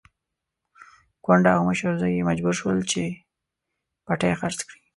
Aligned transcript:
کونډه 1.23 1.51
او 1.57 1.61
مشر 1.69 1.91
زوی 2.01 2.13
يې 2.17 2.27
مجبور 2.29 2.53
شول 2.59 2.77
چې 2.91 3.01
پټی 4.05 4.31
خرڅ 4.39 4.59
کړي. 4.67 4.79